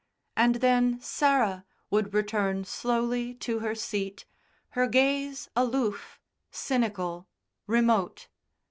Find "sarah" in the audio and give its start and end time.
0.99-1.63